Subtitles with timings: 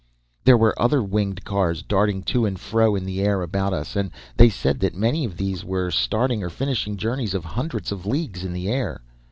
[0.45, 4.09] "There were other winged cars darting to and fro in the air about us, and
[4.35, 8.43] they said that many of these were starting or finishing journeys of hundreds of leagues
[8.43, 9.01] in the air.